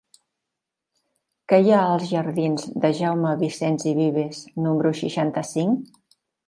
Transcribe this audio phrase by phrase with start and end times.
[1.53, 5.99] Què hi ha als jardins de Jaume Vicens i Vives número seixanta-cinc?